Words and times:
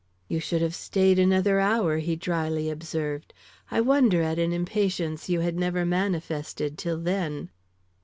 "You 0.27 0.39
should 0.39 0.63
have 0.63 0.73
stayed 0.73 1.19
another 1.19 1.59
hour," 1.59 1.97
he 1.99 2.15
dryly 2.15 2.71
observed. 2.71 3.35
"I 3.69 3.81
wonder 3.81 4.23
at 4.23 4.39
an 4.39 4.51
impatience 4.51 5.29
you 5.29 5.41
had 5.41 5.59
never 5.59 5.85
manifested 5.85 6.75
till 6.75 6.97
then." 6.99 7.51